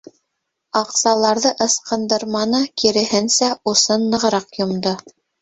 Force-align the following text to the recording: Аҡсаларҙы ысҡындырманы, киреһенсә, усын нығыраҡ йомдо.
Аҡсаларҙы 0.79 1.51
ысҡындырманы, 1.65 2.63
киреһенсә, 2.85 3.51
усын 3.75 4.09
нығыраҡ 4.17 4.61
йомдо. 4.63 4.97